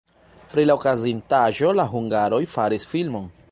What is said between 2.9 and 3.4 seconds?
filmon.